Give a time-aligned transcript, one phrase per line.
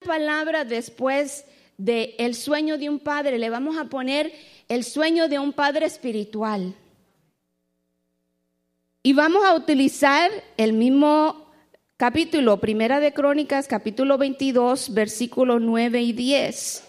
[0.00, 1.44] palabra después
[1.76, 4.32] de el sueño de un padre, le vamos a poner
[4.68, 6.74] el sueño de un padre espiritual.
[9.02, 11.50] Y vamos a utilizar el mismo
[11.96, 16.84] capítulo, Primera de Crónicas, capítulo 22, versículos 9 y 10.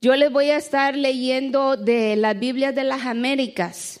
[0.00, 4.00] Yo les voy a estar leyendo de la Biblia de las Américas.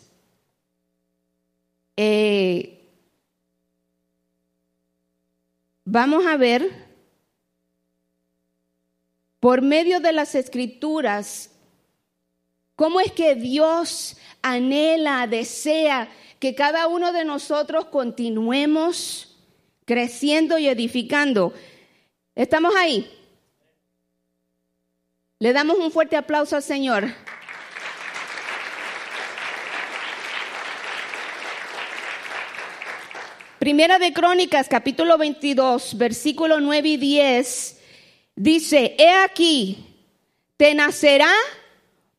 [1.96, 2.88] Eh,
[5.84, 6.89] vamos a ver,
[9.40, 11.50] por medio de las escrituras,
[12.76, 16.08] cómo es que Dios anhela, desea
[16.38, 19.38] que cada uno de nosotros continuemos
[19.86, 21.52] creciendo y edificando.
[22.34, 23.10] ¿Estamos ahí?
[25.38, 27.08] Le damos un fuerte aplauso al Señor.
[33.58, 37.79] Primera de Crónicas, capítulo 22, versículo 9 y 10,
[38.36, 39.86] dice, he aquí,
[40.56, 41.32] te nacerá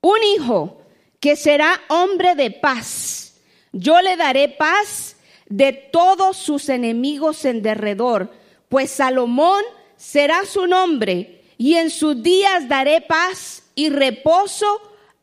[0.01, 0.81] un hijo
[1.19, 3.39] que será hombre de paz.
[3.71, 5.15] Yo le daré paz
[5.47, 8.31] de todos sus enemigos en derredor,
[8.69, 9.63] pues Salomón
[9.95, 14.65] será su nombre, y en sus días daré paz y reposo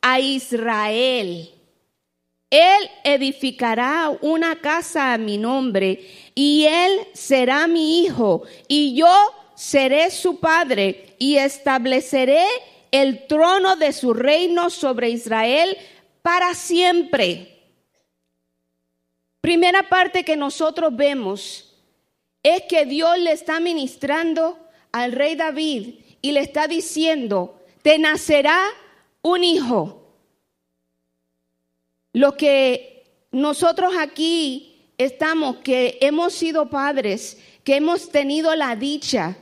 [0.01, 1.51] a Israel.
[2.51, 9.09] Él edificará una casa a mi nombre, y él será mi hijo, y yo
[9.59, 12.45] seré su padre, y estableceré
[12.93, 15.77] el trono de su reino sobre Israel
[16.23, 17.59] para siempre
[19.41, 21.75] Primera parte que nosotros vemos
[22.43, 24.59] es que Dios le está ministrando
[24.93, 28.61] al rey David y le está diciendo, te nacerá
[29.23, 30.13] un hijo.
[32.13, 39.39] Lo que nosotros aquí estamos, que hemos sido padres, que hemos tenido la dicha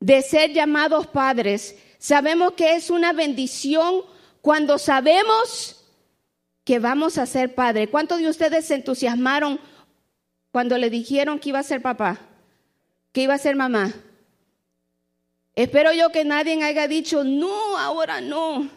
[0.00, 4.02] de ser llamados padres, sabemos que es una bendición
[4.40, 5.84] cuando sabemos
[6.64, 7.88] que vamos a ser padre.
[7.88, 9.60] ¿Cuántos de ustedes se entusiasmaron
[10.50, 12.18] cuando le dijeron que iba a ser papá?
[13.12, 13.92] Que iba a ser mamá.
[15.54, 18.70] Espero yo que nadie haya dicho, no, ahora no.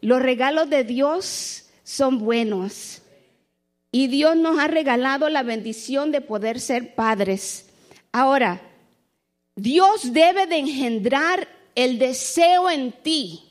[0.00, 3.02] Los regalos de Dios son buenos.
[3.90, 7.70] Y Dios nos ha regalado la bendición de poder ser padres.
[8.12, 8.60] Ahora,
[9.58, 13.42] Dios debe de engendrar el deseo en ti.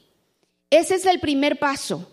[0.69, 2.09] Ese es el primer paso.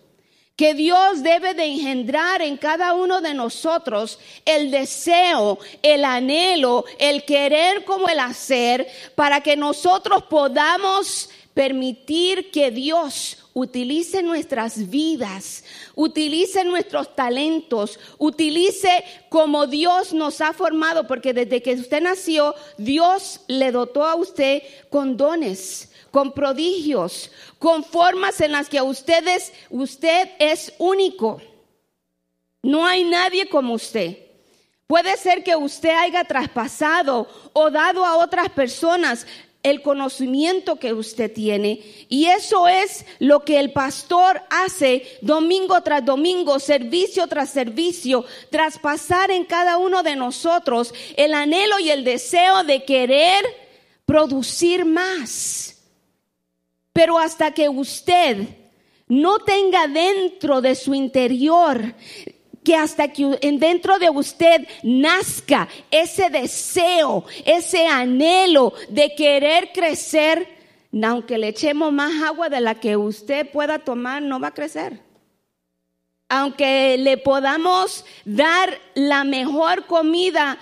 [0.57, 7.25] Que Dios debe de engendrar en cada uno de nosotros el deseo, el anhelo, el
[7.25, 16.65] querer como el hacer, para que nosotros podamos permitir que Dios utilice nuestras vidas, utilice
[16.65, 23.73] nuestros talentos, utilice como Dios nos ha formado, porque desde que usted nació, Dios le
[23.73, 27.29] dotó a usted con dones con prodigios,
[27.59, 31.43] con formas en las que ustedes, usted es único.
[32.63, 34.19] No hay nadie como usted.
[34.87, 39.27] Puede ser que usted haya traspasado o dado a otras personas
[39.65, 41.81] el conocimiento que usted tiene.
[42.09, 49.33] Y eso es lo que el pastor hace domingo tras domingo, servicio tras servicio, traspasar
[49.33, 53.45] en cada uno de nosotros el anhelo y el deseo de querer
[54.05, 55.83] producir más.
[56.93, 58.47] Pero hasta que usted
[59.09, 61.95] no tenga dentro de su interior
[62.65, 70.49] que hasta que dentro de usted nazca ese deseo, ese anhelo de querer crecer,
[71.03, 75.01] aunque le echemos más agua de la que usted pueda tomar, no va a crecer.
[76.29, 80.59] Aunque le podamos dar la mejor comida,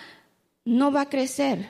[0.65, 1.69] no va a crecer.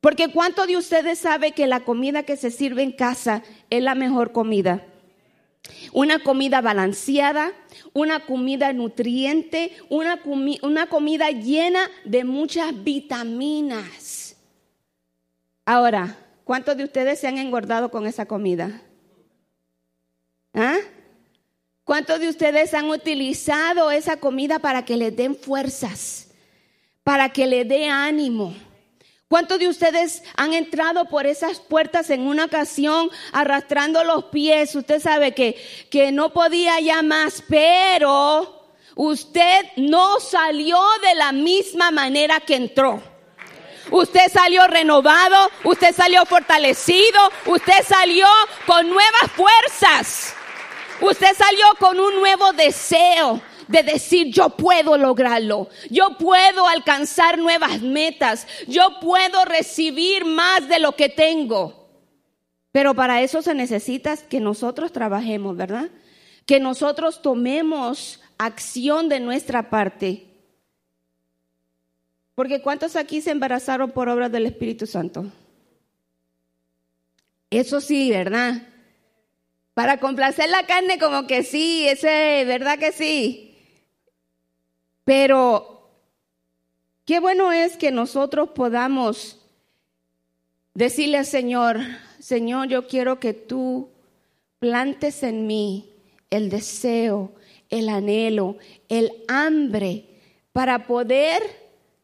[0.00, 3.94] Porque ¿cuánto de ustedes sabe que la comida que se sirve en casa es la
[3.94, 4.86] mejor comida?
[5.92, 7.52] Una comida balanceada,
[7.92, 10.20] una comida nutriente, una,
[10.62, 14.36] una comida llena de muchas vitaminas.
[15.64, 18.82] Ahora, ¿cuántos de ustedes se han engordado con esa comida?
[20.54, 20.78] ¿Ah?
[21.84, 26.28] ¿Cuántos de ustedes han utilizado esa comida para que les den fuerzas,
[27.02, 28.54] para que le dé ánimo?
[29.28, 34.74] ¿Cuántos de ustedes han entrado por esas puertas en una ocasión arrastrando los pies?
[34.74, 35.54] Usted sabe que,
[35.90, 43.02] que no podía ya más, pero usted no salió de la misma manera que entró.
[43.90, 48.26] Usted salió renovado, usted salió fortalecido, usted salió
[48.66, 50.34] con nuevas fuerzas,
[51.02, 57.80] usted salió con un nuevo deseo de decir yo puedo lograrlo, yo puedo alcanzar nuevas
[57.80, 61.88] metas, yo puedo recibir más de lo que tengo.
[62.72, 65.90] Pero para eso se necesita que nosotros trabajemos, ¿verdad?
[66.46, 70.26] Que nosotros tomemos acción de nuestra parte.
[72.34, 75.26] Porque ¿cuántos aquí se embarazaron por obra del Espíritu Santo?
[77.50, 78.62] Eso sí, ¿verdad?
[79.74, 83.47] Para complacer la carne como que sí, ese, ¿verdad que sí?
[85.08, 85.88] Pero
[87.06, 89.38] qué bueno es que nosotros podamos
[90.74, 91.80] decirle al Señor,
[92.18, 93.88] Señor, yo quiero que tú
[94.58, 95.94] plantes en mí
[96.28, 97.32] el deseo,
[97.70, 98.58] el anhelo,
[98.90, 100.04] el hambre
[100.52, 101.40] para poder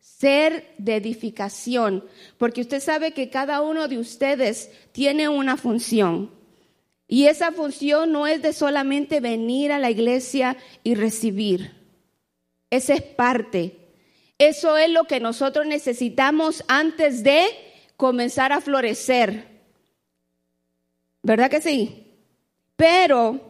[0.00, 2.06] ser de edificación,
[2.38, 6.30] porque usted sabe que cada uno de ustedes tiene una función.
[7.06, 11.83] Y esa función no es de solamente venir a la iglesia y recibir.
[12.74, 13.76] Esa es parte.
[14.36, 17.46] Eso es lo que nosotros necesitamos antes de
[17.96, 19.46] comenzar a florecer.
[21.22, 22.06] ¿Verdad que sí?
[22.74, 23.40] Pero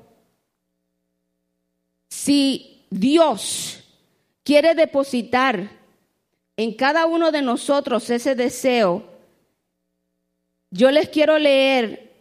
[2.09, 3.82] si Dios
[4.43, 5.71] quiere depositar
[6.56, 9.09] en cada uno de nosotros ese deseo,
[10.71, 12.12] yo les quiero leer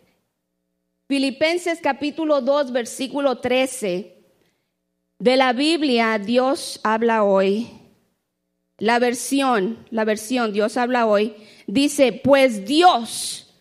[1.07, 4.12] Filipenses capítulo 2, versículo 13.
[5.23, 7.69] De la Biblia, Dios habla hoy.
[8.77, 11.33] La versión, la versión, Dios habla hoy,
[11.65, 13.55] dice, pues Dios,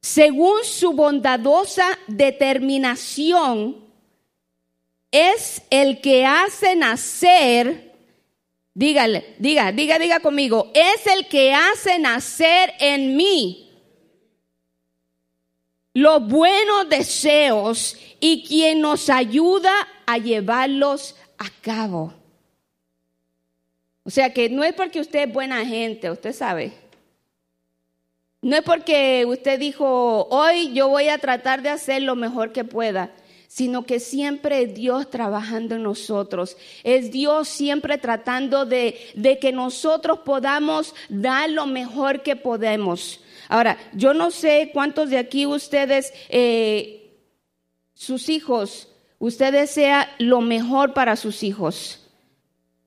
[0.00, 3.84] según su bondadosa determinación,
[5.10, 7.92] es el que hace nacer,
[8.72, 13.63] dígale, diga, diga, diga conmigo, es el que hace nacer en mí
[15.94, 19.72] los buenos deseos y quien nos ayuda
[20.04, 22.12] a llevarlos a cabo.
[24.02, 26.72] O sea que no es porque usted es buena gente, usted sabe.
[28.42, 32.64] No es porque usted dijo, hoy yo voy a tratar de hacer lo mejor que
[32.64, 33.10] pueda
[33.54, 36.56] sino que siempre es Dios trabajando en nosotros.
[36.82, 43.20] Es Dios siempre tratando de, que nosotros podamos dar lo mejor que podemos.
[43.48, 47.18] Ahora, yo no sé cuántos de aquí ustedes, eh,
[47.94, 48.88] sus hijos,
[49.18, 52.00] usted desea lo mejor para sus hijos.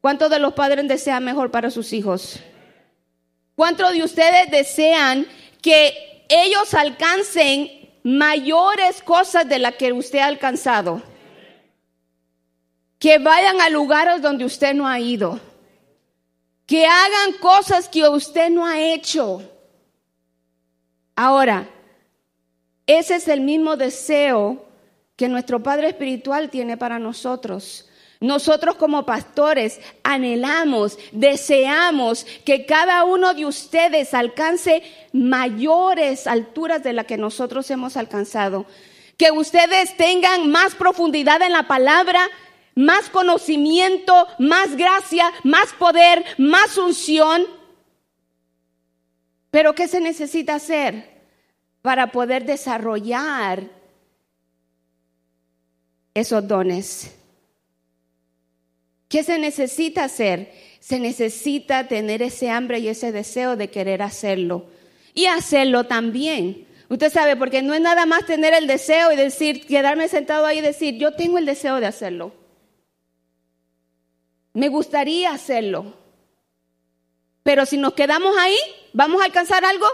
[0.02, 2.40] ¿Cuántos de los padres desean mejor para sus hijos?
[3.56, 5.26] ¿Cuántos de ustedes desean
[5.62, 7.78] que ellos alcancen
[8.08, 11.02] mayores cosas de las que usted ha alcanzado.
[13.00, 15.40] Que vayan a lugares donde usted no ha ido.
[16.66, 19.42] Que hagan cosas que usted no ha hecho.
[21.20, 21.68] Ahora,
[22.86, 24.64] ese es el mismo deseo
[25.16, 27.90] que nuestro Padre Espiritual tiene para nosotros.
[28.20, 37.08] Nosotros como pastores anhelamos, deseamos que cada uno de ustedes alcance mayores alturas de las
[37.08, 38.68] que nosotros hemos alcanzado.
[39.18, 42.30] Que ustedes tengan más profundidad en la palabra,
[42.76, 47.57] más conocimiento, más gracia, más poder, más unción.
[49.58, 51.10] Pero ¿qué se necesita hacer
[51.82, 53.64] para poder desarrollar
[56.14, 57.16] esos dones?
[59.10, 60.54] ¿Qué se necesita hacer?
[60.80, 64.68] Se necesita tener ese hambre y ese deseo de querer hacerlo.
[65.16, 66.68] Y hacerlo también.
[66.88, 70.60] Usted sabe, porque no es nada más tener el deseo y decir, quedarme sentado ahí
[70.60, 72.32] y decir, yo tengo el deseo de hacerlo.
[74.54, 75.96] Me gustaría hacerlo.
[77.42, 78.58] Pero si nos quedamos ahí,
[78.98, 79.86] ¿vamos a alcanzar algo?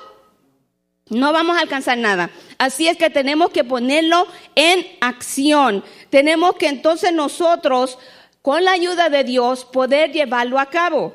[1.10, 2.32] No vamos a alcanzar nada.
[2.58, 5.84] Así es que tenemos que ponerlo en acción.
[6.10, 8.00] Tenemos que entonces nosotros
[8.42, 11.14] con la ayuda de Dios, poder llevarlo a cabo.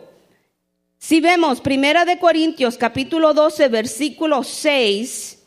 [0.99, 5.39] Si vemos Primera de Corintios capítulo 12 versículo 6,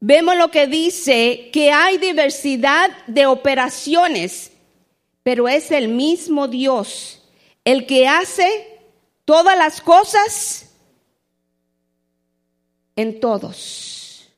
[0.00, 4.52] vemos lo que dice que hay diversidad de operaciones,
[5.22, 7.22] pero es el mismo Dios
[7.64, 8.71] el que hace
[9.24, 10.70] todas las cosas
[12.96, 14.28] en todos.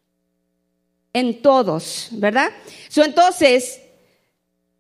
[1.13, 2.51] En todos, ¿verdad?
[2.97, 3.81] entonces,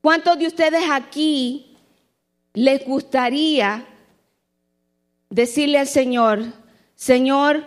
[0.04, 1.78] ¿Cuántos de ustedes aquí
[2.52, 3.87] les gustaría
[5.30, 6.44] decirle al Señor,
[6.94, 7.66] Señor,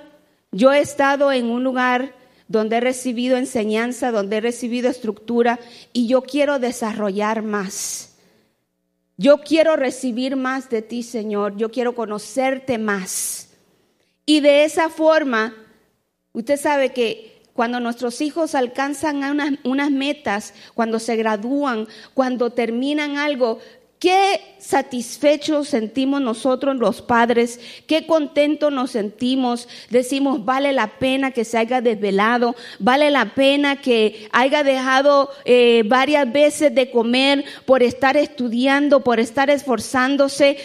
[0.52, 2.14] yo he estado en un lugar
[2.48, 5.60] donde he recibido enseñanza, donde he recibido estructura
[5.94, 8.17] y yo quiero desarrollar más.
[9.18, 11.58] Yo quiero recibir más de ti, Señor.
[11.58, 13.50] Yo quiero conocerte más.
[14.26, 15.56] Y de esa forma,
[16.34, 19.24] usted sabe que cuando nuestros hijos alcanzan
[19.64, 23.58] unas, metas, cuando se gradúan, cuando terminan algo,
[24.00, 29.68] Qué satisfechos sentimos nosotros los padres, qué contentos nos sentimos.
[29.90, 35.82] Decimos, vale la pena que se haya desvelado, vale la pena que haya dejado eh,
[35.88, 40.58] varias veces de comer por estar estudiando, por estar esforzándose.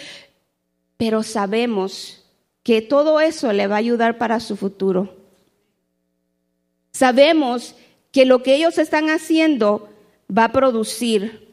[0.97, 2.23] Pero sabemos
[2.61, 5.15] que todo eso le va a ayudar para su futuro.
[6.91, 7.73] Sabemos
[8.11, 9.89] que lo que ellos están haciendo
[10.29, 11.52] va a producir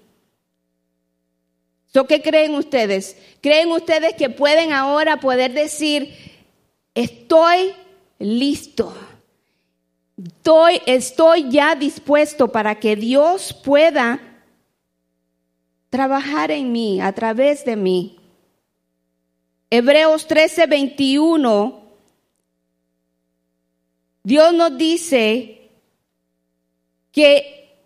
[1.93, 3.17] ¿Qué creen ustedes?
[3.41, 6.15] ¿Creen ustedes que pueden ahora poder decir,
[6.95, 7.73] estoy
[8.19, 8.95] listo?
[10.17, 14.21] Estoy, estoy ya dispuesto para que Dios pueda
[15.89, 18.17] trabajar en mí, a través de mí.
[19.71, 21.83] Hebreos 13, 21,
[24.23, 25.71] Dios nos dice
[27.11, 27.79] que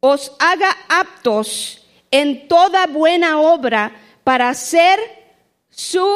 [0.00, 1.79] os haga aptos
[2.10, 3.92] en toda buena obra
[4.24, 4.98] para hacer
[5.68, 6.06] su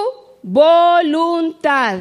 [0.42, 1.98] voluntad.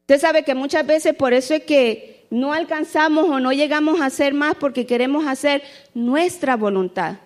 [0.00, 4.06] Usted sabe que muchas veces por eso es que no alcanzamos o no llegamos a
[4.06, 5.62] hacer más porque queremos hacer
[5.94, 7.16] nuestra voluntad.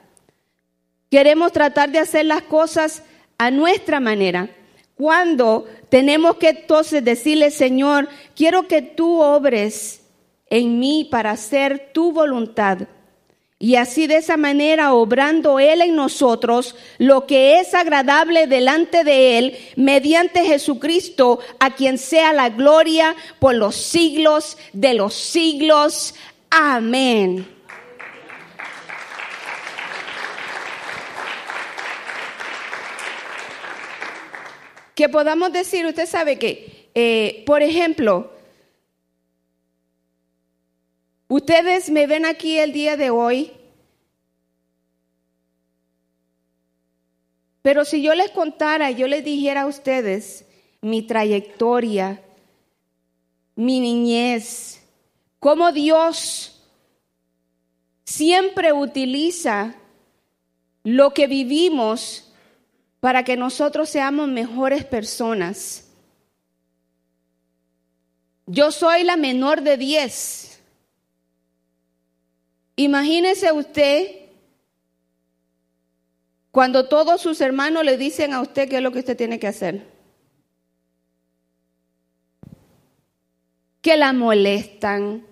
[1.11, 3.03] Queremos tratar de hacer las cosas
[3.39, 4.51] a nuestra manera.
[4.95, 10.03] Cuando tenemos que entonces decirle, Señor, quiero que tú obres
[10.47, 12.79] en mí para hacer tu voluntad.
[13.63, 19.37] Y así de esa manera, obrando Él en nosotros lo que es agradable delante de
[19.37, 26.15] Él, mediante Jesucristo, a quien sea la gloria por los siglos de los siglos.
[26.49, 27.47] Amén.
[34.95, 38.33] Que podamos decir, usted sabe que, eh, por ejemplo,
[41.31, 43.53] Ustedes me ven aquí el día de hoy,
[47.63, 50.45] pero si yo les contara, yo les dijera a ustedes
[50.81, 52.21] mi trayectoria,
[53.55, 54.83] mi niñez,
[55.39, 56.67] cómo Dios
[58.05, 59.77] siempre utiliza
[60.83, 62.33] lo que vivimos
[62.99, 65.93] para que nosotros seamos mejores personas.
[68.47, 70.50] Yo soy la menor de diez.
[72.81, 74.09] Imagínese usted
[76.51, 79.49] cuando todos sus hermanos le dicen a usted qué es lo que usted tiene que
[79.49, 79.87] hacer.
[83.83, 85.27] Que la molestan.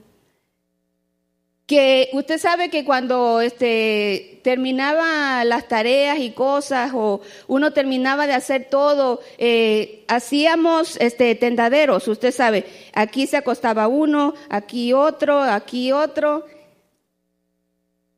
[1.64, 8.34] Que usted sabe que cuando este, terminaba las tareas y cosas o uno terminaba de
[8.34, 12.08] hacer todo, eh, hacíamos este, tendaderos.
[12.08, 16.44] Usted sabe, aquí se acostaba uno, aquí otro, aquí otro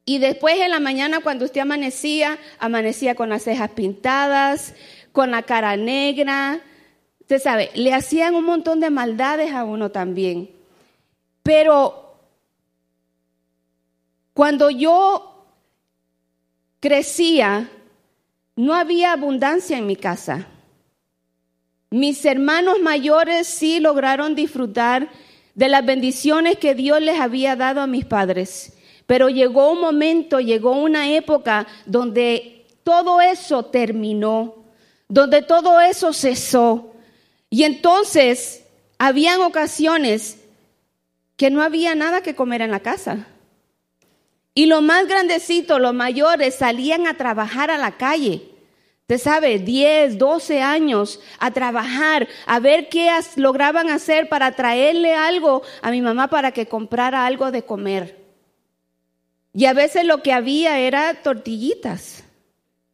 [0.04, 4.74] y después en la mañana cuando usted amanecía, amanecía con las cejas pintadas,
[5.12, 6.60] con la cara negra.
[7.20, 10.50] Usted sabe, le hacían un montón de maldades a uno también.
[11.42, 12.16] Pero
[14.34, 15.46] cuando yo
[16.80, 17.70] crecía,
[18.56, 20.46] no había abundancia en mi casa.
[21.90, 25.08] Mis hermanos mayores sí lograron disfrutar
[25.54, 28.72] de las bendiciones que Dios les había dado a mis padres.
[29.10, 34.54] Pero llegó un momento, llegó una época donde todo eso terminó,
[35.08, 36.92] donde todo eso cesó.
[37.50, 38.62] Y entonces
[38.98, 40.38] habían ocasiones
[41.36, 43.26] que no había nada que comer en la casa.
[44.54, 48.42] Y los más grandecitos, los mayores, salían a trabajar a la calle.
[49.00, 55.62] Usted sabe, 10, 12 años a trabajar, a ver qué lograban hacer para traerle algo
[55.82, 58.19] a mi mamá para que comprara algo de comer.
[59.52, 62.24] Y a veces lo que había era tortillitas,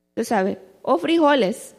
[0.08, 1.74] usted sabe, o frijoles.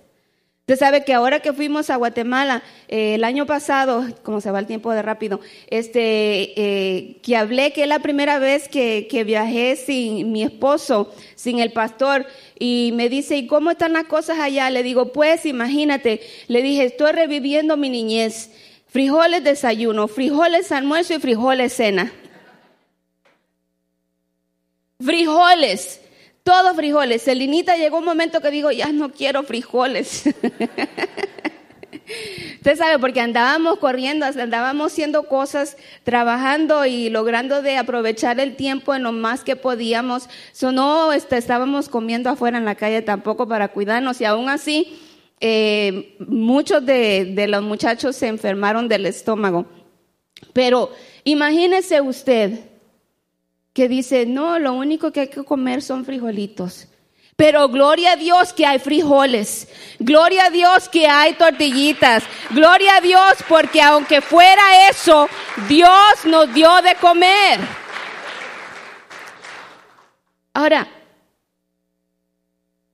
[0.62, 4.60] Usted sabe que ahora que fuimos a Guatemala eh, el año pasado, como se va
[4.60, 9.24] el tiempo de rápido, este, eh, que hablé que es la primera vez que, que,
[9.24, 12.26] viajé sin mi esposo, sin el pastor,
[12.60, 14.70] y me dice, ¿y cómo están las cosas allá?
[14.70, 16.20] Le digo, pues imagínate,
[16.50, 18.52] le dije, estoy reviviendo mi niñez.
[18.88, 22.12] Frijoles desayuno, frijoles almuerzo y frijoles cena
[25.00, 26.01] frijoles,
[26.44, 27.24] todos frijoles.
[27.24, 30.24] Celinita llegó un momento que digo, ya no quiero frijoles.
[32.56, 38.96] Usted sabe, porque andábamos corriendo, andábamos haciendo cosas, trabajando y logrando de aprovechar el tiempo
[38.96, 40.30] en lo más que podíamos.
[40.54, 45.00] So, no este, estábamos comiendo afuera en la calle tampoco para cuidarnos y aún así
[45.39, 49.66] eh, muchos de, de los muchachos se enfermaron del estómago.
[50.54, 50.92] Pero
[51.24, 52.67] imagínese usted
[53.78, 56.88] que dice, no, lo único que hay que comer son frijolitos.
[57.36, 59.68] Pero gloria a Dios que hay frijoles.
[60.00, 62.24] Gloria a Dios que hay tortillitas.
[62.50, 65.30] Gloria a Dios porque aunque fuera eso,
[65.70, 67.60] Dios nos dio de comer.
[70.56, 70.88] Ahora,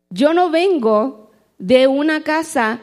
[0.09, 2.81] yo no vengo de una casa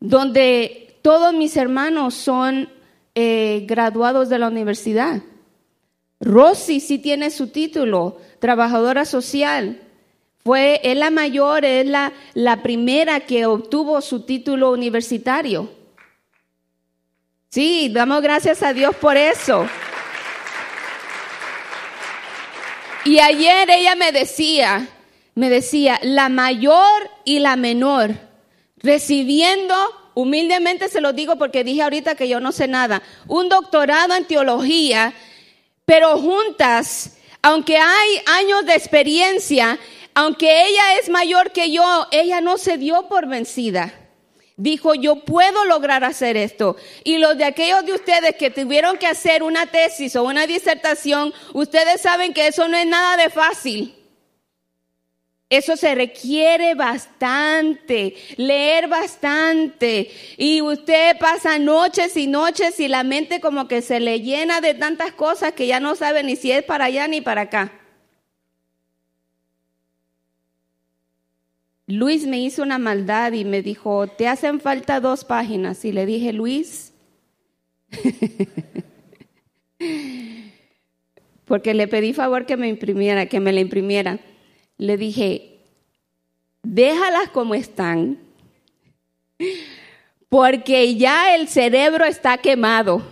[0.00, 2.68] donde todos mis hermanos son
[3.14, 5.22] eh, graduados de la universidad.
[6.20, 9.80] Rosy sí tiene su título, trabajadora social.
[10.44, 15.70] Fue, es la mayor, es la, la primera que obtuvo su título universitario.
[17.50, 19.66] Sí, damos gracias a Dios por eso.
[23.04, 24.86] Y ayer ella me decía,
[25.34, 28.10] me decía, la mayor y la menor,
[28.76, 29.74] recibiendo,
[30.14, 34.26] humildemente se lo digo porque dije ahorita que yo no sé nada, un doctorado en
[34.26, 35.14] teología,
[35.88, 39.78] pero juntas, aunque hay años de experiencia,
[40.12, 43.94] aunque ella es mayor que yo, ella no se dio por vencida.
[44.58, 46.76] Dijo, yo puedo lograr hacer esto.
[47.04, 51.32] Y los de aquellos de ustedes que tuvieron que hacer una tesis o una disertación,
[51.54, 53.97] ustedes saben que eso no es nada de fácil.
[55.50, 60.10] Eso se requiere bastante, leer bastante.
[60.36, 64.74] Y usted pasa noches y noches y la mente como que se le llena de
[64.74, 67.72] tantas cosas que ya no sabe ni si es para allá ni para acá.
[71.86, 75.82] Luis me hizo una maldad y me dijo, te hacen falta dos páginas.
[75.86, 76.92] Y le dije, Luis,
[81.46, 84.20] porque le pedí favor que me imprimiera, que me la imprimiera
[84.78, 85.58] le dije,
[86.62, 88.18] déjalas como están,
[90.28, 93.02] porque ya el cerebro está quemado.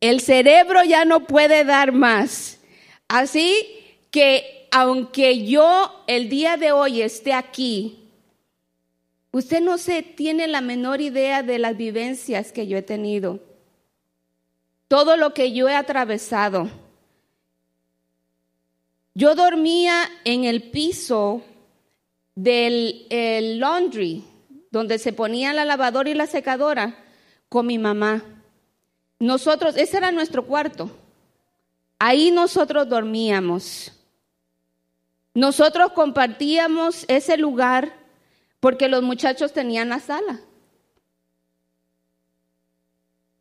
[0.00, 2.60] El cerebro ya no puede dar más.
[3.08, 3.66] Así
[4.10, 7.98] que aunque yo el día de hoy esté aquí,
[9.32, 13.40] usted no se tiene la menor idea de las vivencias que yo he tenido.
[14.86, 16.70] Todo lo que yo he atravesado
[19.18, 21.42] yo dormía en el piso
[22.36, 24.24] del laundry,
[24.70, 27.04] donde se ponía la lavadora y la secadora,
[27.48, 28.22] con mi mamá.
[29.18, 30.96] Nosotros, ese era nuestro cuarto.
[31.98, 33.90] Ahí nosotros dormíamos.
[35.34, 37.92] Nosotros compartíamos ese lugar
[38.60, 40.38] porque los muchachos tenían la sala.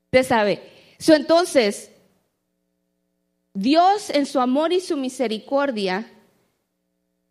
[0.06, 0.72] Usted sabe.
[1.08, 1.92] entonces,
[3.60, 6.06] Dios en su amor y su misericordia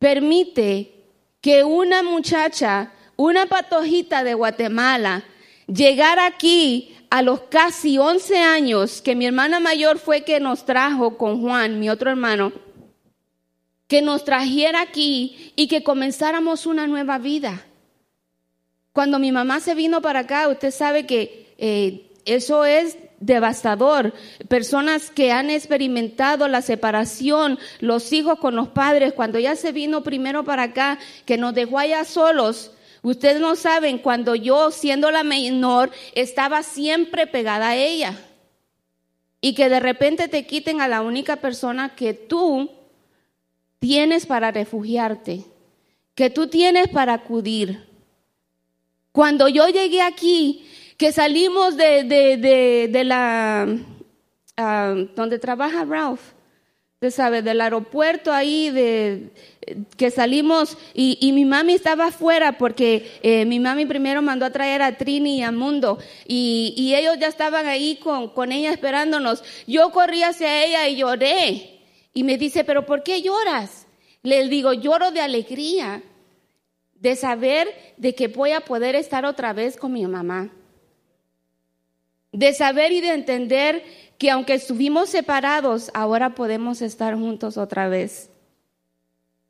[0.01, 1.05] permite
[1.41, 5.23] que una muchacha, una patojita de Guatemala,
[5.69, 11.17] llegara aquí a los casi 11 años, que mi hermana mayor fue que nos trajo
[11.17, 12.53] con Juan, mi otro hermano,
[13.87, 17.65] que nos trajera aquí y que comenzáramos una nueva vida.
[18.93, 24.13] Cuando mi mamá se vino para acá, usted sabe que eh, eso es devastador.
[24.49, 30.03] Personas que han experimentado la separación, los hijos con los padres, cuando ya se vino
[30.03, 32.73] primero para acá, que nos dejó allá solos.
[33.03, 38.19] Ustedes no saben, cuando yo, siendo la menor, estaba siempre pegada a ella.
[39.41, 42.71] Y que de repente te quiten a la única persona que tú
[43.79, 45.45] tienes para refugiarte,
[46.15, 47.87] que tú tienes para acudir.
[49.13, 50.66] Cuando yo llegué aquí,
[50.97, 53.67] que salimos de, de, de, la,
[54.57, 56.21] ah, donde trabaja Ralph,
[56.95, 59.31] usted sabe, del aeropuerto ahí, de,
[59.97, 64.51] que salimos y, y mi mami estaba afuera porque eh, mi mami primero mandó a
[64.51, 68.71] traer a Trini y a Mundo y, y ellos ya estaban ahí con, con ella
[68.73, 69.45] esperándonos.
[69.67, 71.81] Yo corrí hacia ella y lloré
[72.15, 73.87] y me dice, pero ¿por qué lloras?
[74.23, 76.03] Le digo, lloro de alegría
[76.95, 80.51] de saber de que voy a poder estar otra vez con mi mamá
[82.33, 83.85] de saber y de entender
[84.19, 88.31] que aunque estuvimos separados, ahora podemos estar juntos otra vez.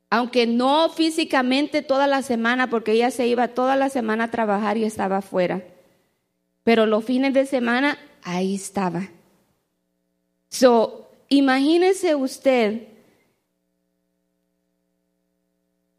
[0.09, 4.77] Aunque no físicamente toda la semana, porque ella se iba toda la semana a trabajar
[4.77, 5.63] y estaba afuera.
[6.63, 9.09] Pero los fines de semana, ahí estaba.
[10.49, 12.87] So, imagínese usted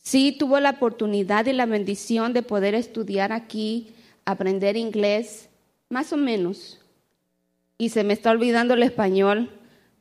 [0.09, 3.93] si tuvo la oportunidad y la bendición de poder estudiar aquí,
[4.25, 5.48] aprender inglés,
[5.89, 6.79] más o menos.
[7.79, 9.51] Y se me está olvidando el español,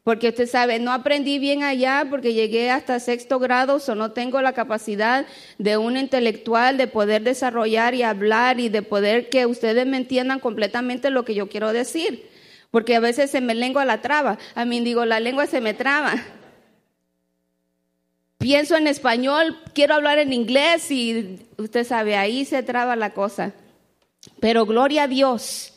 [0.03, 4.41] porque usted sabe, no aprendí bien allá porque llegué hasta sexto grado, o no tengo
[4.41, 5.25] la capacidad
[5.57, 10.39] de un intelectual de poder desarrollar y hablar y de poder que ustedes me entiendan
[10.39, 12.29] completamente lo que yo quiero decir.
[12.71, 14.37] porque a veces se me lengua la traba.
[14.53, 16.15] A mí digo, la lengua se me traba.
[18.37, 23.53] Pienso en español, quiero hablar en inglés y usted sabe, ahí se traba la cosa.
[24.39, 25.76] Pero gloria a Dios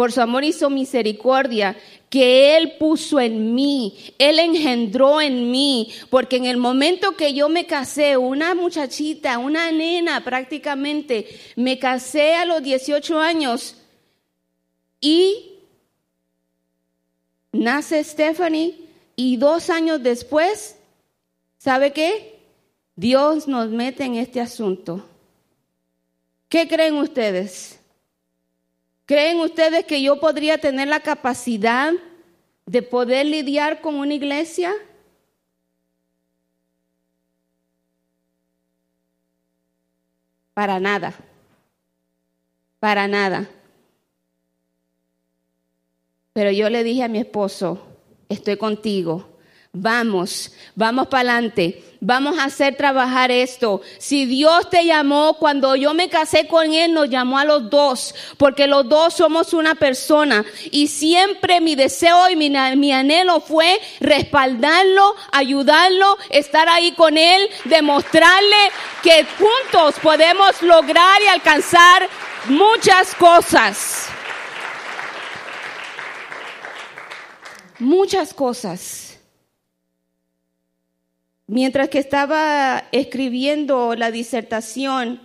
[0.00, 1.76] por su amor y su misericordia
[2.08, 7.50] que Él puso en mí, Él engendró en mí, porque en el momento que yo
[7.50, 13.76] me casé, una muchachita, una nena prácticamente, me casé a los 18 años
[15.02, 15.58] y
[17.52, 18.76] nace Stephanie
[19.16, 20.78] y dos años después,
[21.58, 22.40] ¿sabe qué?
[22.96, 25.04] Dios nos mete en este asunto.
[26.48, 27.79] ¿Qué creen ustedes?
[29.10, 31.92] ¿Creen ustedes que yo podría tener la capacidad
[32.64, 34.72] de poder lidiar con una iglesia?
[40.54, 41.12] Para nada.
[42.78, 43.50] Para nada.
[46.32, 47.84] Pero yo le dije a mi esposo,
[48.28, 49.29] estoy contigo.
[49.72, 51.84] Vamos, vamos para adelante.
[52.00, 53.82] Vamos a hacer trabajar esto.
[53.98, 58.14] Si Dios te llamó, cuando yo me casé con Él, nos llamó a los dos,
[58.36, 60.44] porque los dos somos una persona.
[60.72, 67.48] Y siempre mi deseo y mi, mi anhelo fue respaldarlo, ayudarlo, estar ahí con Él,
[67.66, 68.72] demostrarle
[69.04, 72.08] que juntos podemos lograr y alcanzar
[72.48, 74.08] muchas cosas.
[77.78, 79.09] Muchas cosas.
[81.52, 85.20] Mientras que estaba escribiendo la disertación,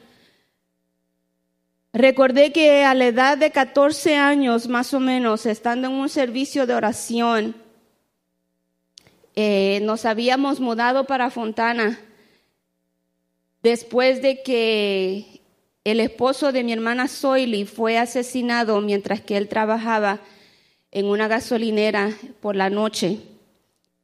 [1.93, 6.65] recordé que a la edad de 14 años más o menos, estando en un servicio
[6.65, 7.55] de oración,
[9.35, 11.99] eh, nos habíamos mudado para Fontana
[13.61, 15.41] después de que
[15.83, 20.21] el esposo de mi hermana Soily fue asesinado mientras que él trabajaba
[20.89, 22.09] en una gasolinera
[22.41, 23.19] por la noche.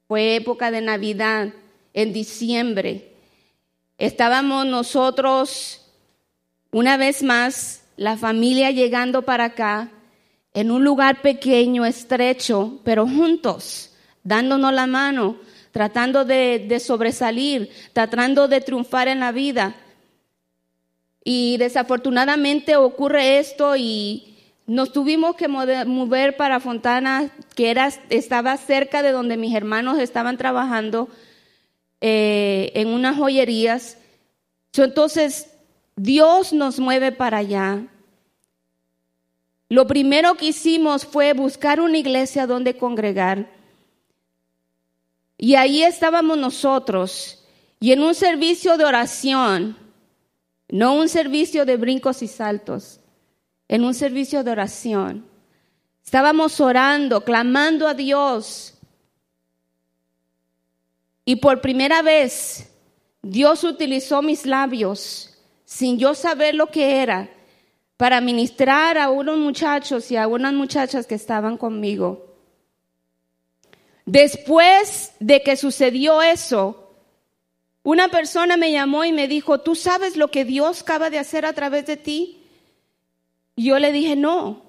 [0.08, 1.52] Fue época de Navidad
[1.94, 3.14] en diciembre.
[3.98, 5.82] Estábamos nosotros,
[6.72, 9.92] una vez más, la familia llegando para acá,
[10.54, 13.92] en un lugar pequeño, estrecho, pero juntos,
[14.24, 15.38] dándonos la mano,
[15.72, 19.76] tratando de, sobresalir, tratando de triunfar en la vida.
[21.24, 29.04] Y desafortunadamente ocurre esto y nos tuvimos que mover para Fontana, que era, estaba cerca
[29.04, 31.08] de donde mis hermanos estaban trabajando
[32.02, 33.98] eh, en unas joyerías.
[34.74, 35.48] Entonces,
[35.96, 37.86] Dios nos mueve para allá.
[39.70, 43.50] Lo primero que hicimos fue buscar una iglesia donde congregar.
[45.38, 47.46] Y ahí estábamos nosotros.
[47.80, 49.78] Y en un servicio de oración,
[50.70, 53.00] no un servicio de brincos y saltos,
[53.68, 55.26] en un servicio de oración.
[56.04, 58.74] Estábamos orando, clamando a Dios
[61.32, 62.70] y por primera vez,
[63.22, 67.30] Dios utilizó mis labios, sin yo saber lo que era,
[67.96, 72.36] para ministrar a unos muchachos y a unas muchachas que estaban conmigo.
[74.06, 76.98] Después de que sucedió eso,
[77.82, 81.46] una persona me llamó y me dijo, ¿tú sabes lo que Dios acaba de hacer
[81.46, 82.44] a través de ti?
[83.56, 84.64] Y yo le dije, no.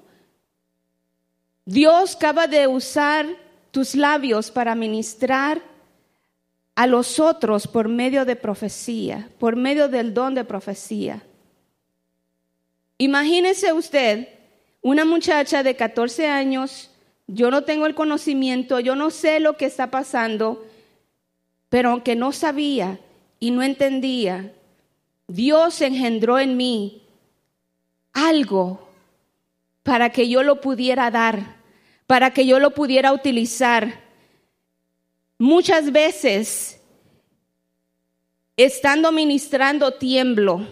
[1.64, 3.26] Dios acaba de usar
[3.72, 5.71] tus labios para ministrar
[6.74, 11.22] a los otros por medio de profecía, por medio del don de profecía.
[12.98, 14.28] Imagínese usted
[14.80, 16.90] una muchacha de 14 años,
[17.26, 20.66] yo no tengo el conocimiento, yo no sé lo que está pasando,
[21.68, 22.98] pero aunque no sabía
[23.38, 24.52] y no entendía,
[25.28, 27.02] Dios engendró en mí
[28.12, 28.88] algo
[29.82, 31.56] para que yo lo pudiera dar,
[32.06, 34.00] para que yo lo pudiera utilizar
[35.42, 36.78] Muchas veces,
[38.56, 40.68] estando ministrando, tiemblo,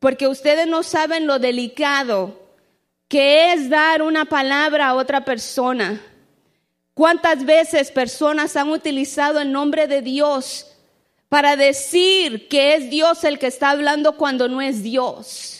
[0.00, 2.36] porque ustedes no saben lo delicado
[3.06, 6.02] que es dar una palabra a otra persona.
[6.94, 10.66] ¿Cuántas veces personas han utilizado el nombre de Dios
[11.28, 15.53] para decir que es Dios el que está hablando cuando no es Dios?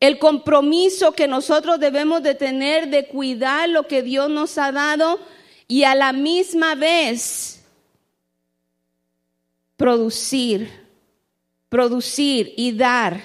[0.00, 5.18] El compromiso que nosotros debemos de tener de cuidar lo que Dios nos ha dado
[5.66, 7.64] y a la misma vez
[9.76, 10.70] producir,
[11.68, 13.20] producir y dar.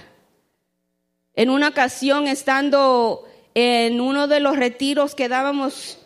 [1.36, 6.00] En una ocasión, estando en uno de los retiros que dábamos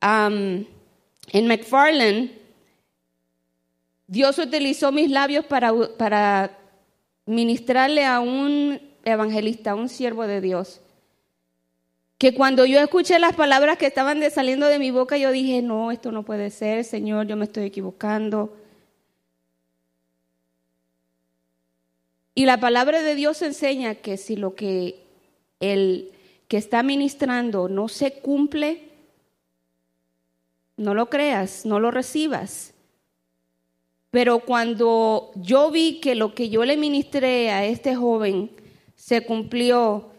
[0.00, 0.66] en
[1.32, 2.32] McFarland,
[4.06, 6.58] Dios utilizó mis labios para, para
[7.26, 10.80] ministrarle a un evangelista, un siervo de Dios.
[12.18, 15.90] que cuando yo escuché las palabras que estaban saliendo de mi boca, yo dije, no,
[15.90, 18.56] esto no puede ser, Señor, yo me estoy equivocando.
[22.34, 25.04] Y la palabra de Dios enseña que si lo que
[25.60, 26.12] el
[26.48, 28.88] que está ministrando no se cumple,
[30.76, 32.74] no lo creas, no lo recibas.
[34.10, 38.50] Pero cuando yo vi que lo que yo le ministré a este joven
[39.04, 40.12] se cumplió,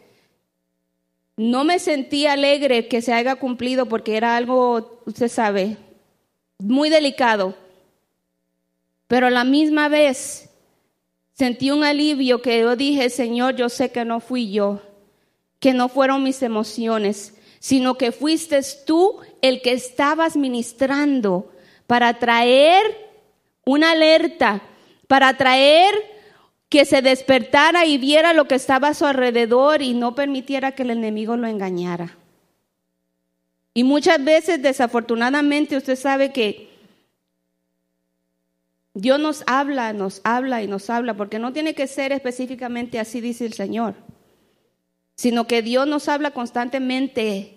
[1.38, 5.78] no me sentí alegre que se haya cumplido porque era algo, usted sabe,
[6.60, 7.56] muy delicado.
[9.08, 10.52] Pero a la misma vez
[11.34, 14.84] sentí un alivio que yo dije, Señor, yo sé que no fui yo,
[15.60, 21.52] que no fueron mis emociones, sino que fuiste tú el que estabas ministrando
[21.88, 22.84] para traer
[23.66, 24.62] una alerta,
[25.08, 26.15] para traer
[26.76, 30.84] que se despertara y viera lo que estaba a su alrededor y no permitiera que
[30.84, 32.18] el enemigo lo engañara.
[33.74, 36.68] Y muchas veces, desafortunadamente, usted sabe que
[38.94, 43.22] Dios nos habla, nos habla y nos habla, porque no tiene que ser específicamente así,
[43.22, 43.96] dice el Señor,
[45.16, 47.56] sino que Dios nos habla constantemente,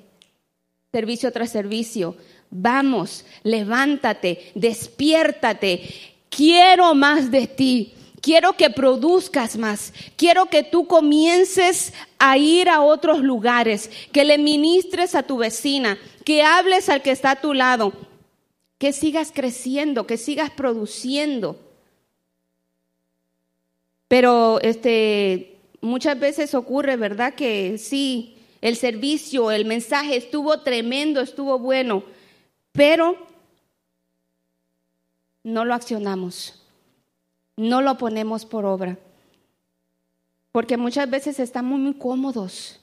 [0.93, 2.17] servicio tras servicio.
[2.51, 5.91] Vamos, levántate, despiértate,
[6.31, 7.95] quiero más de ti.
[8.29, 9.95] Quiero que produzcas más.
[10.15, 15.97] Quiero que tú comiences a ir a otros lugares, que le ministres a tu vecina,
[16.27, 17.95] que hables al que está a tu lado,
[18.77, 21.59] que sigas creciendo, que sigas produciendo.
[24.09, 27.33] Pero este muchas veces ocurre, ¿verdad?
[27.33, 32.05] Que sí, el servicio, el mensaje estuvo tremendo, estuvo bueno,
[32.73, 33.17] pero
[35.43, 36.58] no lo accionamos
[37.59, 38.97] no lo ponemos por obra.
[40.53, 42.81] Porque muchas veces estamos muy cómodos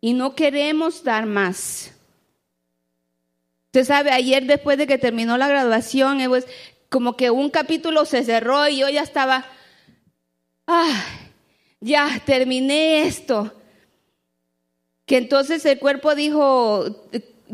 [0.00, 1.92] y no queremos dar más.
[3.66, 6.46] Usted sabe, ayer después de que terminó la graduación, eh, pues,
[6.88, 9.44] como que un capítulo se cerró y yo ya estaba,
[10.66, 11.04] ah,
[11.80, 13.52] ya terminé esto.
[15.04, 16.86] Que entonces el cuerpo dijo,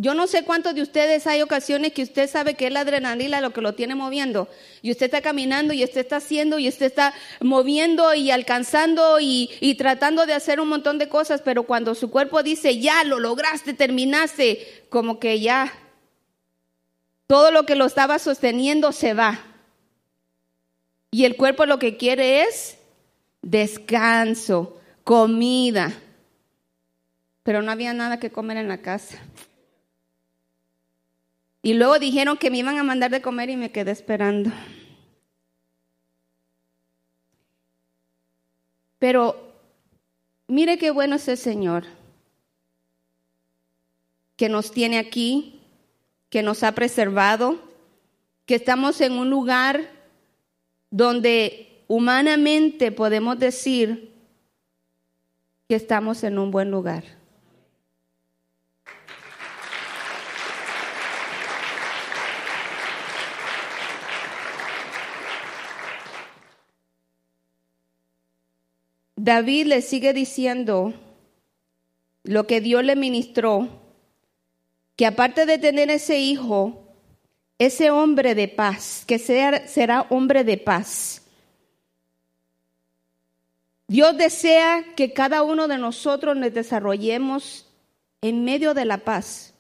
[0.01, 3.43] yo no sé cuántos de ustedes hay ocasiones que usted sabe que es la adrenalina
[3.43, 4.49] lo que lo tiene moviendo.
[4.81, 9.51] Y usted está caminando y usted está haciendo y usted está moviendo y alcanzando y,
[9.61, 13.19] y, tratando de hacer un montón de cosas, pero cuando su cuerpo dice, ya lo
[13.19, 15.71] lograste, terminaste, como que ya
[17.27, 19.45] todo lo que lo estaba sosteniendo se va.
[21.11, 22.79] Y el cuerpo lo que quiere es
[23.43, 25.93] descanso, comida.
[27.43, 29.19] Pero no había nada que comer en la casa.
[31.63, 34.51] Y luego dijeron que me iban a mandar de comer y me quedé esperando.
[38.99, 39.55] Pero
[40.47, 41.85] mire qué bueno es el Señor,
[44.37, 45.61] que nos tiene aquí,
[46.31, 47.61] que nos ha preservado,
[48.47, 49.91] que estamos en un lugar
[50.91, 54.13] donde humanamente podemos decir
[55.69, 57.20] que estamos en un buen lugar.
[69.23, 70.95] David le sigue diciendo
[72.23, 73.69] lo que Dios le ministró,
[74.97, 76.89] que aparte de tener ese hijo,
[77.59, 81.21] ese hombre de paz, que sea, será hombre de paz.
[83.89, 87.67] Dios desea que cada uno de nosotros nos desarrollemos
[88.23, 89.53] en medio de la paz.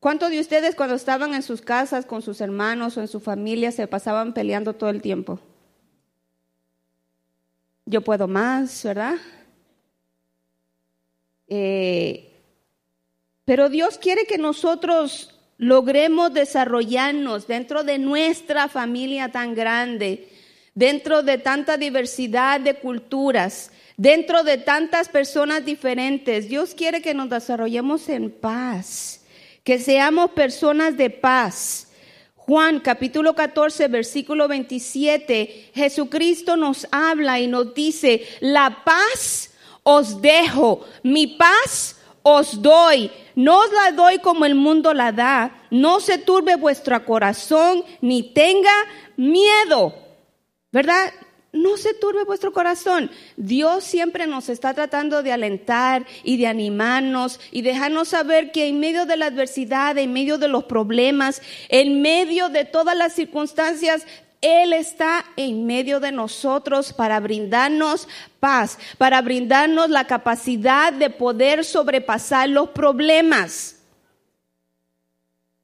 [0.00, 3.70] ¿Cuántos de ustedes cuando estaban en sus casas con sus hermanos o en su familia
[3.70, 5.38] se pasaban peleando todo el tiempo?
[7.88, 9.14] Yo puedo más, ¿verdad?
[11.48, 12.34] Eh,
[13.46, 20.28] pero Dios quiere que nosotros logremos desarrollarnos dentro de nuestra familia tan grande,
[20.74, 26.48] dentro de tanta diversidad de culturas, dentro de tantas personas diferentes.
[26.48, 29.24] Dios quiere que nos desarrollemos en paz,
[29.64, 31.87] que seamos personas de paz.
[32.48, 39.50] Juan capítulo 14, versículo 27, Jesucristo nos habla y nos dice, la paz
[39.82, 45.66] os dejo, mi paz os doy, no os la doy como el mundo la da,
[45.70, 48.72] no se turbe vuestro corazón ni tenga
[49.18, 49.92] miedo,
[50.72, 51.12] ¿verdad?
[51.52, 53.10] No se turbe vuestro corazón.
[53.36, 58.80] Dios siempre nos está tratando de alentar y de animarnos y dejarnos saber que en
[58.80, 64.06] medio de la adversidad, en medio de los problemas, en medio de todas las circunstancias,
[64.42, 68.08] Él está en medio de nosotros para brindarnos
[68.40, 73.76] paz, para brindarnos la capacidad de poder sobrepasar los problemas.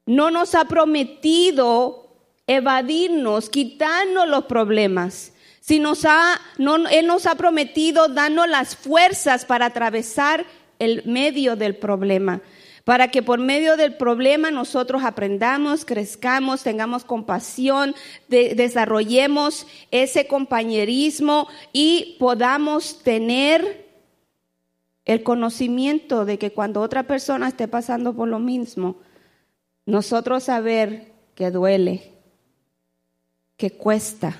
[0.07, 2.09] No nos ha prometido
[2.47, 5.31] evadirnos, quitarnos los problemas.
[5.65, 6.39] Si nos ha,
[6.91, 10.45] Él nos ha prometido darnos las fuerzas para atravesar
[10.77, 12.39] el medio del problema
[12.83, 17.95] para que por medio del problema nosotros aprendamos, crezcamos, tengamos compasión,
[18.29, 23.87] desarrollemos ese compañerismo y podamos tener
[25.03, 28.97] el conocimiento de que cuando otra persona esté pasando por lo mismo,
[29.87, 32.13] nosotros saber que duele,
[33.57, 34.39] que cuesta,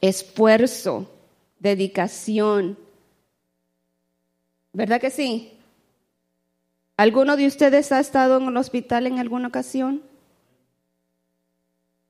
[0.00, 1.10] esfuerzo,
[1.58, 2.78] dedicación.
[4.72, 5.52] ¿Verdad que sí?
[6.96, 10.02] ¿Alguno de ustedes ha estado en el hospital en alguna ocasión?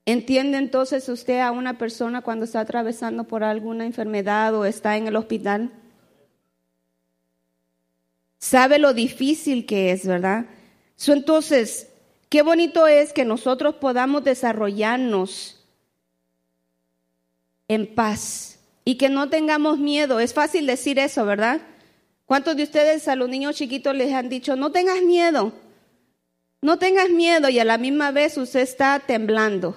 [0.07, 5.07] ¿Entiende entonces usted a una persona cuando está atravesando por alguna enfermedad o está en
[5.07, 5.71] el hospital?
[8.39, 10.47] Sabe lo difícil que es, ¿verdad?
[11.07, 11.89] entonces,
[12.31, 15.58] qué bonito es que nosotros podamos desarrollarnos
[17.69, 20.19] en paz y que no tengamos miedo.
[20.19, 21.61] Es fácil decir eso, ¿verdad?
[22.25, 25.53] ¿Cuántos de ustedes a los niños chiquitos les han dicho, no tengas miedo,
[26.61, 29.77] no tengas miedo y a la misma vez usted está temblando?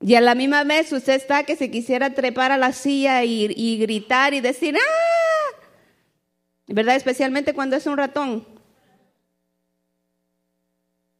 [0.00, 3.78] Y a la misma vez usted está que se quisiera trepar a la silla y,
[3.78, 5.60] gritar y decir, ¡ah!
[6.66, 6.96] ¿Verdad?
[6.96, 8.46] Especialmente cuando es un ratón.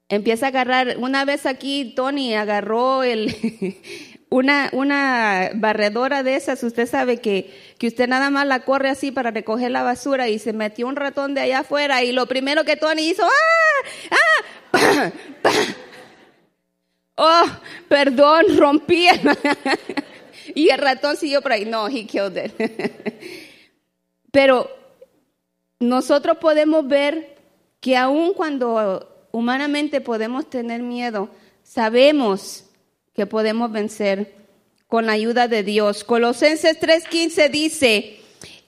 [0.09, 3.37] Empieza a agarrar, una vez aquí Tony agarró el,
[4.31, 9.11] una, una barredora de esas, usted sabe que, que usted nada más la corre así
[9.11, 12.65] para recoger la basura y se metió un ratón de allá afuera y lo primero
[12.65, 14.11] que Tony hizo, ¡ah!
[14.73, 15.11] ¡ah!
[17.23, 17.45] Oh,
[17.87, 19.07] perdón, rompí.
[20.55, 21.67] y el ratón siguió por ahí.
[21.67, 22.55] No, he killed it.
[24.33, 24.71] Pero
[25.79, 27.37] nosotros podemos ver
[27.79, 31.29] que aun cuando humanamente podemos tener miedo,
[31.63, 32.70] sabemos
[33.15, 34.35] que podemos vencer
[34.87, 36.05] con la ayuda de Dios.
[36.05, 38.21] Colosenses 3:15 dice,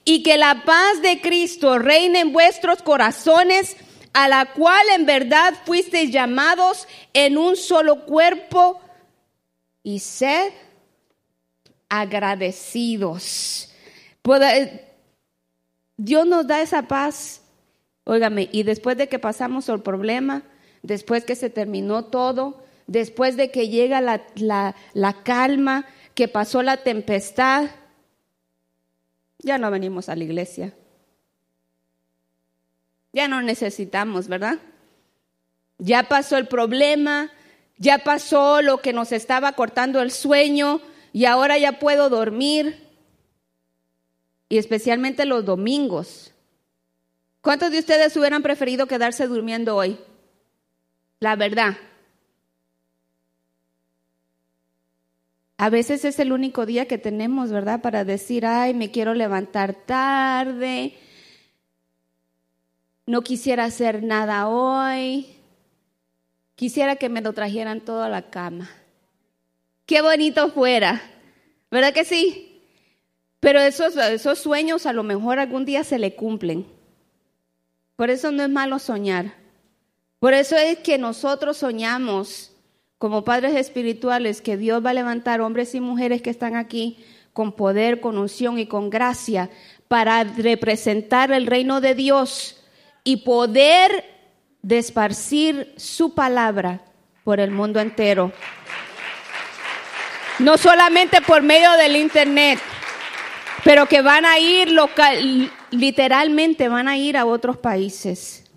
[0.05, 3.77] y que la paz de Cristo reine en vuestros corazones,
[4.13, 8.79] a la cual en verdad fuisteis llamados en un solo cuerpo,
[9.83, 10.53] y sed
[11.89, 13.69] agradecidos.
[15.97, 17.41] Dios nos da esa paz,
[18.05, 20.43] óigame, y después de que pasamos el problema,
[20.81, 22.62] después que se terminó todo,
[22.93, 27.71] después de que llega la, calma, que pasó la tempestad,
[29.39, 30.75] ya no venimos a la iglesia.
[33.11, 34.59] Ya no necesitamos, ¿verdad?
[35.79, 37.31] Ya pasó el problema,
[37.77, 40.79] ya pasó lo que nos estaba cortando el sueño
[41.11, 42.89] y ahora ya puedo dormir.
[44.49, 46.31] Y especialmente los domingos.
[47.41, 49.97] ¿Cuántos de ustedes hubieran preferido quedarse durmiendo hoy?
[51.19, 51.75] La verdad.
[55.63, 57.81] A veces es el único día que tenemos, ¿verdad?
[57.81, 60.93] Para decir, ay, me quiero levantar tarde,
[63.05, 65.37] no quisiera hacer nada hoy,
[66.55, 68.69] quisiera que me lo trajeran todo a la cama.
[69.85, 71.01] Qué bonito fuera,
[71.71, 72.61] ¿verdad que sí?
[73.39, 76.67] Pero esos, esos sueños a lo mejor algún día se le cumplen.
[77.95, 79.33] Por eso no es malo soñar.
[80.19, 82.52] Por eso es que nosotros soñamos
[83.03, 87.51] como padres espirituales que Dios va a levantar hombres y mujeres que están aquí con
[87.51, 89.49] poder, con unción y con gracia
[89.89, 92.63] para representar el reino de Dios
[93.03, 94.05] y poder
[94.61, 96.79] desparcir su palabra
[97.25, 98.31] por el mundo entero.
[100.39, 102.57] No solamente por medio del internet,
[103.65, 104.69] pero que van a ir
[105.71, 108.49] literalmente van a ir a otros países.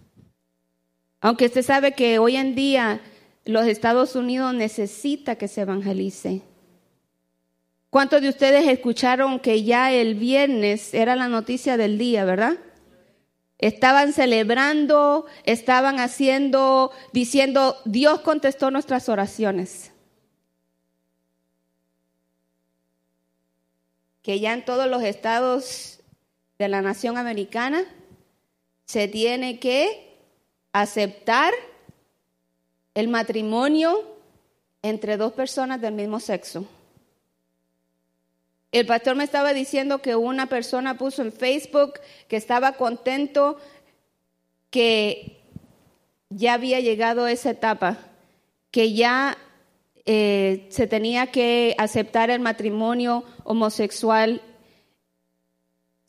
[1.20, 3.00] Aunque usted sabe que hoy en día
[3.46, 6.42] los Estados Unidos necesita que se evangelice.
[7.90, 12.58] ¿Cuántos de ustedes escucharon que ya el viernes era la noticia del día, verdad?
[13.58, 19.92] Estaban celebrando, estaban haciendo, diciendo, Dios contestó nuestras oraciones.
[24.22, 26.00] Que ya en todos los estados
[26.58, 27.84] de la nación americana
[28.86, 30.18] se tiene que
[30.72, 31.54] aceptar
[32.96, 34.02] el matrimonio
[34.80, 36.66] entre dos personas del mismo sexo.
[38.72, 43.58] El pastor me estaba diciendo que una persona puso en Facebook que estaba contento
[44.70, 45.42] que
[46.30, 47.98] ya había llegado a esa etapa,
[48.70, 49.36] que ya
[50.06, 54.40] eh, se tenía que aceptar el matrimonio homosexual.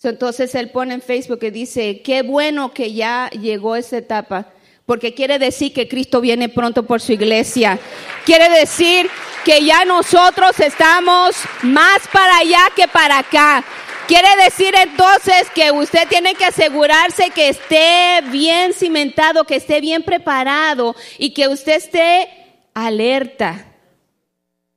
[0.01, 4.53] Entonces él pone en Facebook que dice, qué bueno que ya llegó esa etapa,
[4.87, 7.77] porque quiere decir que Cristo viene pronto por su iglesia.
[8.25, 9.09] Quiere decir
[9.43, 13.65] que ya nosotros estamos más para allá que para acá.
[14.07, 20.03] Quiere decir entonces que usted tiene que asegurarse que esté bien cimentado, que esté bien
[20.03, 22.29] preparado y que usted esté
[22.73, 23.65] alerta.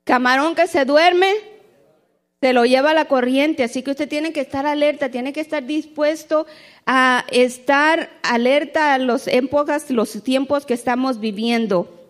[0.02, 1.32] Camarón que se duerme,
[2.40, 5.66] se lo lleva la corriente, así que usted tiene que estar alerta, tiene que estar
[5.66, 6.46] dispuesto
[6.86, 12.00] a estar alerta a los épocas, los tiempos que estamos viviendo.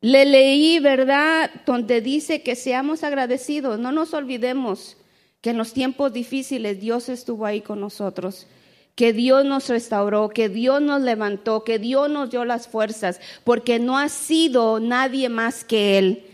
[0.00, 4.96] Le leí, ¿verdad?, donde dice que seamos agradecidos, no nos olvidemos
[5.40, 8.48] que en los tiempos difíciles Dios estuvo ahí con nosotros,
[8.96, 13.78] que Dios nos restauró, que Dios nos levantó, que Dios nos dio las fuerzas, porque
[13.78, 16.29] no ha sido nadie más que Él.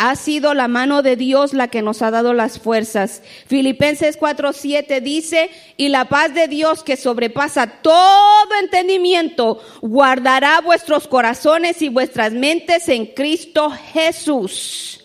[0.00, 3.20] Ha sido la mano de Dios la que nos ha dado las fuerzas.
[3.48, 11.82] Filipenses 4:7 dice, y la paz de Dios que sobrepasa todo entendimiento, guardará vuestros corazones
[11.82, 15.04] y vuestras mentes en Cristo Jesús.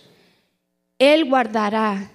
[1.00, 2.12] Él guardará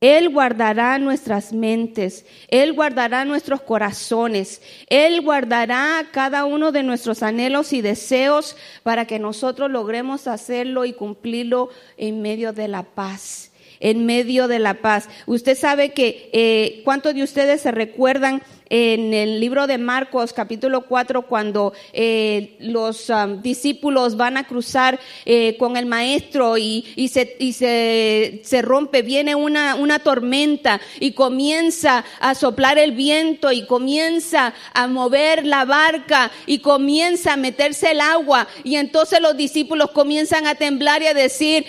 [0.00, 7.74] él guardará nuestras mentes, Él guardará nuestros corazones, Él guardará cada uno de nuestros anhelos
[7.74, 13.49] y deseos para que nosotros logremos hacerlo y cumplirlo en medio de la paz,
[13.80, 15.08] en medio de la paz.
[15.26, 18.42] Usted sabe que, eh, ¿cuántos de ustedes se recuerdan?
[18.70, 24.98] en el libro de Marcos capítulo 4 cuando eh, los um, discípulos van a cruzar
[25.24, 30.80] eh, con el maestro y, y, se, y se, se, rompe, viene una, una tormenta
[31.00, 37.36] y comienza a soplar el viento y comienza a mover la barca y comienza a
[37.36, 41.66] meterse el agua y entonces los discípulos comienzan a temblar y a decir,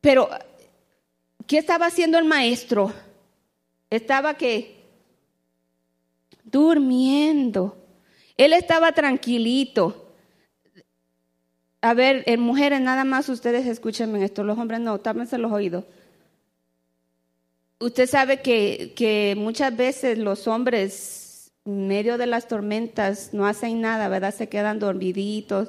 [0.00, 0.28] pero
[1.46, 2.92] ¿qué estaba haciendo el maestro?
[3.90, 4.82] Estaba que
[6.44, 7.76] durmiendo.
[8.36, 10.12] Él estaba tranquilito.
[11.80, 15.84] A ver, en mujeres nada más ustedes escúchenme esto, los hombres no, tápense los oídos.
[17.78, 23.82] Usted sabe que, que muchas veces los hombres, en medio de las tormentas, no hacen
[23.82, 24.34] nada, ¿verdad?
[24.34, 25.68] Se quedan dormiditos,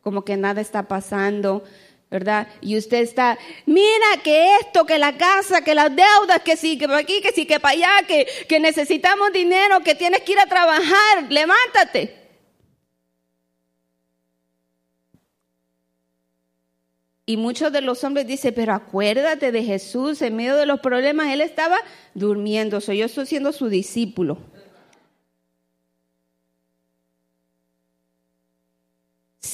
[0.00, 1.62] como que nada está pasando.
[2.12, 2.46] ¿Verdad?
[2.60, 6.86] Y usted está, mira que esto, que la casa, que las deudas, que sí, que
[6.86, 10.38] para aquí, que sí, que para allá, que, que necesitamos dinero, que tienes que ir
[10.38, 12.14] a trabajar, levántate.
[17.24, 21.28] Y muchos de los hombres dicen, pero acuérdate de Jesús en medio de los problemas,
[21.28, 21.78] él estaba
[22.12, 24.36] durmiendo, soy yo estoy siendo su discípulo.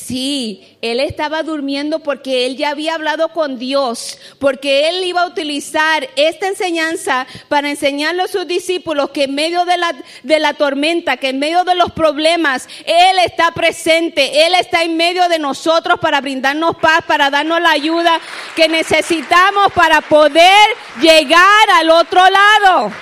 [0.09, 5.27] Sí, él estaba durmiendo porque él ya había hablado con Dios, porque él iba a
[5.27, 10.55] utilizar esta enseñanza para enseñarle a sus discípulos que en medio de la, de la
[10.55, 15.39] tormenta, que en medio de los problemas, Él está presente, Él está en medio de
[15.39, 18.19] nosotros para brindarnos paz, para darnos la ayuda
[18.57, 20.69] que necesitamos para poder
[21.03, 22.93] llegar al otro lado.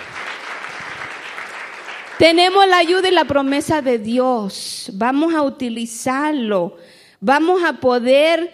[2.19, 4.91] Tenemos la ayuda y la promesa de Dios.
[4.95, 6.79] Vamos a utilizarlo
[7.27, 8.53] vamos a poder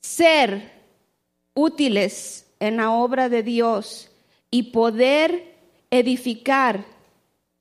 [0.00, 0.72] ser
[1.52, 4.10] útiles en la obra de Dios
[4.50, 5.54] y poder
[5.90, 6.82] edificar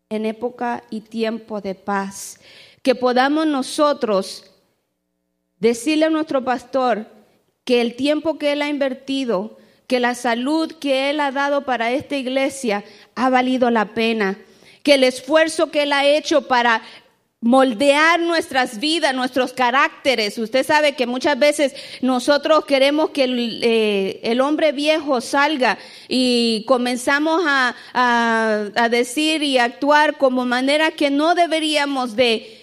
[0.08, 2.40] en época y tiempo de paz.
[2.84, 4.50] Que podamos nosotros
[5.60, 7.06] decirle a nuestro pastor
[7.66, 11.92] que el tiempo que él ha invertido, que la salud que él ha dado para
[11.92, 14.40] esta iglesia ha valido la pena,
[14.84, 16.82] que el esfuerzo que él ha hecho para
[17.44, 20.38] moldear nuestras vidas, nuestros caracteres.
[20.38, 25.78] Usted sabe que muchas veces nosotros queremos que el, eh, hombre viejo salga
[26.08, 32.62] y comenzamos a, a decir y actuar como manera que no deberíamos de.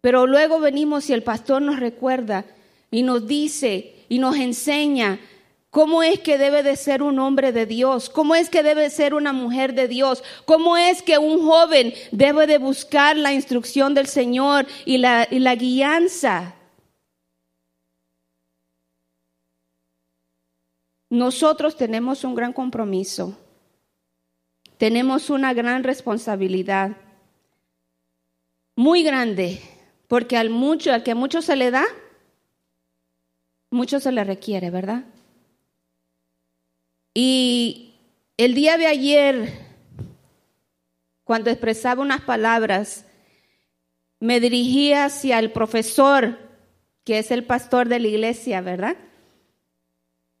[0.00, 2.44] Pero luego venimos y el pastor nos recuerda
[2.90, 5.20] y nos dice y nos enseña
[5.74, 8.08] ¿Cómo es que debe de ser un hombre de Dios?
[8.08, 10.22] ¿Cómo es que debe ser una mujer de Dios?
[10.44, 15.40] ¿Cómo es que un joven debe de buscar la instrucción del Señor y la, y
[15.40, 16.54] la guianza?
[21.10, 23.36] Nosotros tenemos un gran compromiso,
[24.78, 26.92] tenemos una gran responsabilidad,
[28.76, 29.60] muy grande,
[30.06, 31.84] porque al mucho, al que mucho se le da,
[33.72, 35.04] mucho se le requiere, ¿verdad?
[37.14, 37.94] Y
[38.36, 39.52] el día de ayer,
[41.22, 43.06] cuando expresaba unas palabras,
[44.18, 46.38] me dirigí hacia el profesor
[47.04, 48.96] que es el pastor de la iglesia, ¿verdad?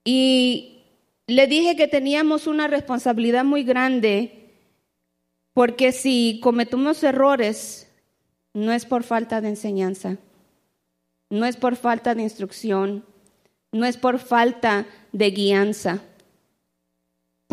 [0.02, 0.82] Y
[1.26, 4.50] le dije que teníamos una responsabilidad muy grande
[5.52, 7.88] porque si cometemos errores,
[8.54, 10.16] no es por falta de enseñanza,
[11.30, 13.04] no es por falta de instrucción,
[13.70, 16.02] no es por falta de guianza,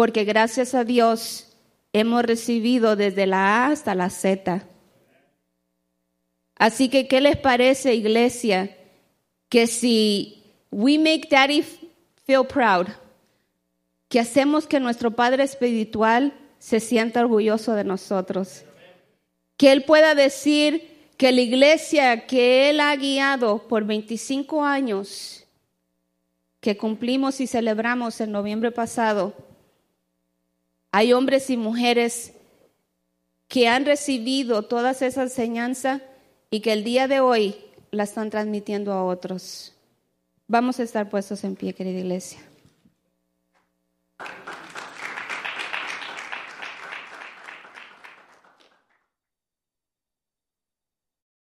[0.02, 1.46] porque gracias a Dios
[1.94, 4.66] hemos recibido desde la A hasta la Z.
[6.56, 8.76] Así que, ¿qué les parece, iglesia?
[9.48, 10.42] Que si
[10.72, 11.64] we make daddy
[12.26, 12.88] feel proud,
[14.10, 18.64] que hacemos que nuestro Padre Espiritual se sienta orgulloso de nosotros.
[19.56, 25.46] Que Él pueda decir que la iglesia que Él ha guiado por 25 años,
[26.60, 29.51] que cumplimos y celebramos en noviembre pasado,
[30.92, 32.34] hay hombres y mujeres
[33.48, 36.02] que han recibido todas esa enseñanza
[36.50, 37.56] y que el día de hoy
[37.92, 39.74] la están transmitiendo a otros.
[40.48, 42.40] Vamos a estar puestos en pie, querida iglesia.